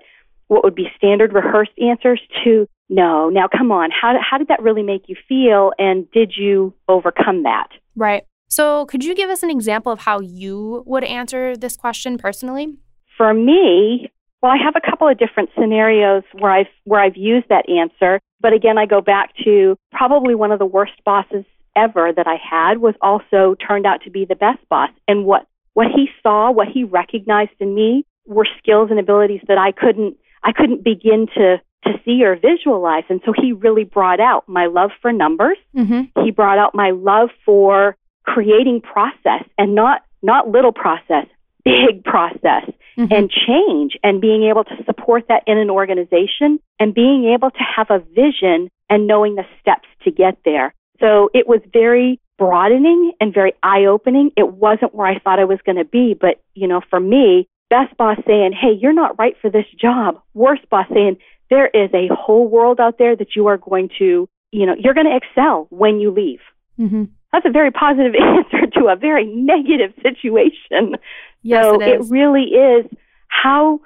what 0.49 0.65
would 0.65 0.75
be 0.75 0.89
standard 0.97 1.33
rehearsed 1.33 1.73
answers 1.81 2.21
to 2.45 2.67
no. 2.89 3.29
Now 3.29 3.49
come 3.49 3.71
on. 3.73 3.91
How 3.91 4.15
how 4.21 4.39
did 4.39 4.49
that 4.49 4.63
really 4.63 4.83
make 4.83 5.09
you 5.09 5.17
feel 5.29 5.73
and 5.79 6.11
did 6.11 6.35
you 6.37 6.75
overcome 6.89 7.45
that? 7.45 7.69
Right. 7.97 8.25
So 8.49 8.85
could 8.87 9.03
you 9.05 9.15
give 9.15 9.31
us 9.31 9.43
an 9.43 9.51
example 9.51 9.93
of 9.93 10.01
how 10.01 10.21
you 10.21 10.83
would 10.87 11.05
answer 11.05 11.57
this 11.57 11.77
question 11.77 12.19
personally? 12.19 12.77
For 13.17 13.33
me, 13.33 14.11
well, 14.43 14.53
I 14.53 14.57
have 14.63 14.75
a 14.77 14.81
couple 14.81 15.09
of 15.09 15.19
different 15.19 15.51
scenarios 15.59 16.25
where 16.33 16.51
I've 16.51 16.67
where 16.85 17.01
I've 17.01 17.17
used 17.17 17.49
that 17.49 17.69
answer, 17.69 18.21
but 18.41 18.53
again, 18.53 18.77
I 18.77 18.87
go 18.87 19.01
back 19.01 19.33
to 19.45 19.77
probably 19.93 20.35
one 20.35 20.51
of 20.51 20.59
the 20.59 20.67
worst 20.67 20.93
bosses 21.05 21.45
ever 21.77 22.13
that 22.13 22.27
I 22.27 22.37
had 22.37 22.79
was 22.79 22.95
also 23.01 23.55
turned 23.67 23.87
out 23.87 24.03
to 24.03 24.11
be 24.11 24.25
the 24.25 24.35
best 24.35 24.59
boss. 24.69 24.91
And 25.07 25.25
what 25.25 25.47
what 25.75 25.87
he 25.95 26.09
saw, 26.23 26.51
what 26.51 26.69
he 26.69 26.85
recognized 26.85 27.53
in 27.61 27.75
me 27.75 28.05
were 28.27 28.47
skills 28.59 28.91
and 28.91 28.99
abilities 28.99 29.41
that 29.47 29.59
I 29.59 29.71
couldn't 29.71 30.17
I 30.43 30.53
couldn't 30.53 30.83
begin 30.83 31.29
to 31.37 31.61
to 31.85 31.93
see 32.05 32.25
or 32.25 32.37
visualize. 32.37 33.05
And 33.09 33.21
so 33.25 33.33
he 33.33 33.53
really 33.53 33.85
brought 33.85 34.21
out 34.21 34.49
my 34.49 34.67
love 34.67 34.91
for 35.01 35.13
numbers. 35.13 35.57
Mm-hmm. 35.77 36.25
He 36.25 36.31
brought 36.31 36.59
out 36.59 36.75
my 36.75 36.91
love 36.91 37.31
for 37.45 37.97
creating 38.25 38.81
process 38.81 39.45
and 39.57 39.77
not 39.77 40.05
not 40.21 40.49
little 40.49 40.73
process, 40.73 41.27
big 41.65 42.03
process 42.05 42.71
mm-hmm. 42.97 43.13
and 43.13 43.31
change 43.31 43.97
and 44.03 44.21
being 44.21 44.45
able 44.45 44.65
to 44.65 44.85
support 44.85 45.25
that 45.29 45.43
in 45.47 45.59
an 45.59 45.71
organization 45.71 46.59
and 46.79 46.95
being 46.95 47.33
able 47.33 47.51
to 47.51 47.65
have 47.77 47.91
a 47.91 47.99
vision 47.99 48.71
and 48.89 49.07
knowing 49.07 49.35
the 49.35 49.45
steps 49.61 49.89
to 50.05 50.11
get 50.11 50.39
there. 50.45 50.75
So 51.01 51.31
it 51.35 51.47
was 51.47 51.61
very 51.73 52.21
broadening 52.39 53.13
and 53.21 53.33
very 53.33 53.53
eye 53.63 53.85
opening. 53.87 54.31
It 54.37 54.53
wasn't 54.53 54.95
where 54.95 55.07
I 55.07 55.19
thought 55.19 55.39
I 55.39 55.45
was 55.45 55.59
going 55.65 55.77
to 55.77 55.85
be, 55.85 56.15
but 56.19 56.41
you 56.55 56.69
know, 56.69 56.81
for 56.91 57.01
me, 57.01 57.49
best 57.71 57.97
boss 57.97 58.19
saying, 58.27 58.53
Hey, 58.53 58.73
you're 58.79 58.93
not 58.93 59.19
right 59.19 59.37
for 59.41 59.51
this 59.51 59.67
job. 59.81 60.21
Worst 60.35 60.69
boss 60.71 60.87
saying, 60.93 61.19
there 61.53 61.67
is 61.67 61.91
a 61.93 62.09
whole 62.15 62.49
world 62.49 62.81
out 62.81 62.97
there 62.99 63.15
that 63.15 63.37
you 63.37 63.47
are 63.49 63.59
going 63.59 63.91
to, 63.99 64.27
you 64.53 64.67
know, 64.67 64.75
you're 64.79 64.95
going 64.95 65.07
to 65.07 65.17
excel 65.17 65.67
when 65.69 66.01
you 66.01 66.11
leave. 66.11 66.41
Mm-hmm. 66.79 67.05
That's 67.33 67.47
a 67.47 67.51
very 67.51 67.71
positive 67.71 68.15
answer 68.21 68.67
to 68.79 68.89
a 68.89 68.97
very 68.97 69.27
negative 69.27 69.93
situation. 70.03 70.97
Yes, 71.43 71.65
so 71.65 71.81
it, 71.81 71.89
it 71.89 72.01
really 72.09 72.45
is 72.45 72.87
how 73.29 73.81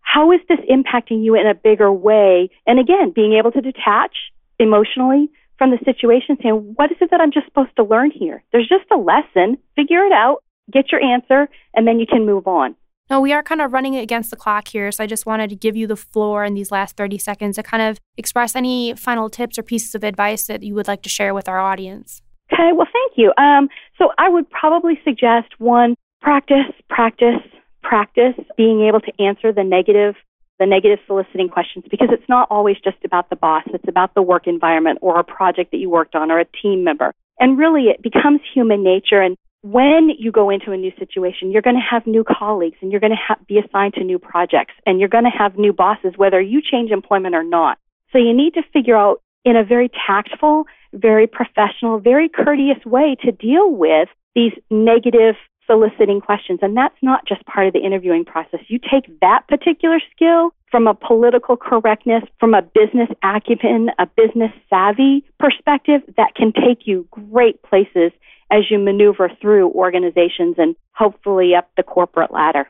how 0.00 0.32
is 0.32 0.40
this 0.48 0.60
impacting 0.70 1.24
you 1.24 1.34
in 1.34 1.46
a 1.46 1.54
bigger 1.54 1.92
way? 1.92 2.48
And 2.66 2.78
again, 2.78 3.12
being 3.14 3.32
able 3.34 3.50
to 3.50 3.60
detach 3.60 4.16
emotionally, 4.58 5.30
from 5.58 5.70
the 5.70 5.78
situation 5.84 6.36
saying, 6.42 6.74
what 6.76 6.90
is 6.90 6.98
it 7.00 7.10
that 7.10 7.20
I'm 7.20 7.32
just 7.32 7.46
supposed 7.46 7.74
to 7.76 7.84
learn 7.84 8.10
here? 8.10 8.42
There's 8.52 8.68
just 8.68 8.84
a 8.92 8.96
lesson. 8.96 9.58
Figure 9.74 10.04
it 10.04 10.12
out, 10.12 10.42
get 10.72 10.92
your 10.92 11.02
answer, 11.02 11.48
and 11.74 11.86
then 11.86 11.98
you 11.98 12.06
can 12.06 12.26
move 12.26 12.46
on. 12.46 12.76
No, 13.08 13.20
we 13.20 13.32
are 13.32 13.42
kind 13.42 13.60
of 13.60 13.72
running 13.72 13.94
against 13.94 14.30
the 14.30 14.36
clock 14.36 14.68
here, 14.68 14.90
so 14.90 15.04
I 15.04 15.06
just 15.06 15.26
wanted 15.26 15.48
to 15.50 15.56
give 15.56 15.76
you 15.76 15.86
the 15.86 15.96
floor 15.96 16.44
in 16.44 16.54
these 16.54 16.72
last 16.72 16.96
30 16.96 17.18
seconds 17.18 17.56
to 17.56 17.62
kind 17.62 17.82
of 17.82 17.98
express 18.16 18.56
any 18.56 18.94
final 18.94 19.30
tips 19.30 19.58
or 19.58 19.62
pieces 19.62 19.94
of 19.94 20.02
advice 20.02 20.46
that 20.46 20.64
you 20.64 20.74
would 20.74 20.88
like 20.88 21.02
to 21.02 21.08
share 21.08 21.32
with 21.32 21.48
our 21.48 21.60
audience. 21.60 22.20
Okay, 22.56 22.72
well, 22.72 22.88
thank 22.90 23.12
you. 23.16 23.32
Um, 23.36 23.68
so 23.98 24.12
I 24.16 24.28
would 24.30 24.48
probably 24.48 24.98
suggest 25.04 25.48
one, 25.58 25.94
practice, 26.22 26.72
practice, 26.88 27.42
practice 27.82 28.34
being 28.56 28.86
able 28.86 29.00
to 29.00 29.12
answer 29.22 29.52
the 29.52 29.62
negative 29.64 30.14
the 30.58 30.64
negative 30.64 30.98
soliciting 31.06 31.50
questions 31.50 31.84
because 31.90 32.08
it's 32.10 32.26
not 32.30 32.48
always 32.50 32.76
just 32.82 32.96
about 33.04 33.28
the 33.28 33.36
boss. 33.36 33.62
It's 33.66 33.86
about 33.86 34.14
the 34.14 34.22
work 34.22 34.46
environment 34.46 35.00
or 35.02 35.20
a 35.20 35.24
project 35.24 35.70
that 35.72 35.76
you 35.76 35.90
worked 35.90 36.14
on 36.14 36.30
or 36.30 36.38
a 36.38 36.46
team 36.62 36.82
member. 36.82 37.12
And 37.38 37.58
really 37.58 37.88
it 37.88 38.00
becomes 38.00 38.40
human 38.54 38.82
nature. 38.82 39.20
And 39.20 39.36
when 39.60 40.08
you 40.18 40.32
go 40.32 40.48
into 40.48 40.72
a 40.72 40.76
new 40.78 40.92
situation, 40.98 41.50
you're 41.50 41.60
going 41.60 41.76
to 41.76 41.82
have 41.82 42.06
new 42.06 42.24
colleagues 42.24 42.78
and 42.80 42.90
you're 42.90 43.02
going 43.02 43.12
to 43.12 43.18
ha- 43.22 43.36
be 43.46 43.58
assigned 43.58 43.92
to 43.94 44.04
new 44.04 44.18
projects 44.18 44.72
and 44.86 44.98
you're 44.98 45.10
going 45.10 45.24
to 45.24 45.30
have 45.30 45.58
new 45.58 45.74
bosses, 45.74 46.14
whether 46.16 46.40
you 46.40 46.62
change 46.62 46.90
employment 46.90 47.34
or 47.34 47.44
not. 47.44 47.76
So 48.12 48.16
you 48.16 48.32
need 48.32 48.54
to 48.54 48.62
figure 48.72 48.96
out 48.96 49.20
in 49.46 49.56
a 49.56 49.64
very 49.64 49.90
tactful, 50.06 50.64
very 50.96 51.26
professional, 51.26 51.98
very 51.98 52.28
courteous 52.28 52.84
way 52.84 53.16
to 53.22 53.32
deal 53.32 53.70
with 53.70 54.08
these 54.34 54.52
negative 54.70 55.34
soliciting 55.66 56.20
questions. 56.20 56.60
And 56.62 56.76
that's 56.76 56.96
not 57.02 57.26
just 57.26 57.44
part 57.46 57.66
of 57.66 57.72
the 57.72 57.80
interviewing 57.80 58.24
process. 58.24 58.60
You 58.68 58.78
take 58.78 59.20
that 59.20 59.46
particular 59.48 59.98
skill 60.14 60.50
from 60.70 60.86
a 60.86 60.94
political 60.94 61.56
correctness, 61.56 62.22
from 62.38 62.54
a 62.54 62.62
business 62.62 63.08
acumen, 63.22 63.90
a 63.98 64.06
business 64.06 64.52
savvy 64.70 65.24
perspective 65.38 66.02
that 66.16 66.34
can 66.34 66.52
take 66.52 66.86
you 66.86 67.06
great 67.10 67.62
places 67.62 68.12
as 68.50 68.70
you 68.70 68.78
maneuver 68.78 69.30
through 69.40 69.70
organizations 69.70 70.54
and 70.58 70.76
hopefully 70.92 71.54
up 71.54 71.68
the 71.76 71.82
corporate 71.82 72.32
ladder. 72.32 72.68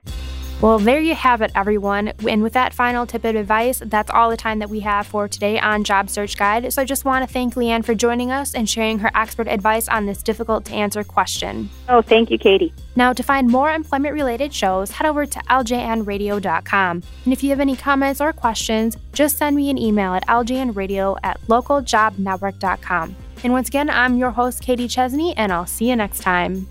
Well, 0.63 0.79
there 0.79 1.01
you 1.01 1.15
have 1.15 1.43
it, 1.43 1.53
everyone. 1.55 2.15
And 2.27 2.43
with 2.43 2.55
that 2.55 2.73
final 2.73 3.05
tip 3.05 3.27
of 3.27 3.37
advice, 3.37 3.83
that's 3.85 4.11
all 4.11 4.31
the 4.31 4.39
time 4.39 4.59
that 4.61 4.71
we 4.71 4.81
have 4.81 5.07
for 5.07 5.29
today 5.29 5.61
on 5.61 5.85
Job 5.85 6.09
Search 6.09 6.39
Guide. 6.39 6.73
So 6.73 6.81
I 6.81 6.87
just 6.87 7.05
want 7.05 7.27
to 7.27 7.33
thank 7.33 7.57
Leanne 7.57 7.85
for 7.85 7.95
joining 7.95 8.31
us 8.33 8.55
and 8.55 8.69
sharing 8.69 8.99
her 9.01 9.11
expert 9.15 9.49
advice 9.49 9.87
on 9.87 10.07
this 10.07 10.23
difficult 10.23 10.65
to 10.67 10.73
answer 10.73 11.05
question. 11.05 11.69
Oh, 11.91 12.01
thank 12.01 12.31
you, 12.31 12.39
Katie. 12.39 12.73
Now, 12.97 13.13
to 13.13 13.23
find 13.23 13.49
more 13.49 13.71
employment 13.71 14.15
related 14.15 14.53
shows, 14.55 14.91
head 14.91 15.07
over 15.07 15.27
to 15.27 15.39
ljnradio.com. 15.41 17.03
And 17.25 17.33
if 17.33 17.43
you 17.43 17.51
have 17.51 17.61
any 17.61 17.77
comments 17.77 18.23
or 18.23 18.33
questions, 18.33 18.97
just 19.13 19.37
send 19.37 19.57
me 19.57 19.69
an 19.69 19.77
email 19.77 20.15
at 20.15 20.27
ljnradio 20.27 21.19
at 21.23 21.39
localjobnetwork.com. 21.49 23.17
And 23.45 23.53
once 23.53 23.69
again, 23.69 23.91
I'm 23.91 24.17
your 24.17 24.31
host, 24.31 24.63
Katie 24.63 24.89
Chesney, 24.89 25.37
and 25.37 25.53
I'll 25.53 25.67
see 25.67 25.91
you 25.91 25.97
next 25.97 26.21
time. 26.21 26.67